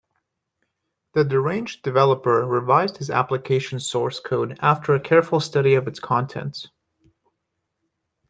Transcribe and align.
The 1.13 1.23
deranged 1.23 1.83
developer 1.83 2.43
revised 2.47 2.97
his 2.97 3.11
application 3.11 3.79
source 3.79 4.19
code 4.19 4.57
after 4.59 4.95
a 4.95 4.99
careful 4.99 5.39
study 5.39 5.75
of 5.75 5.87
its 5.87 5.99
contents. 5.99 6.69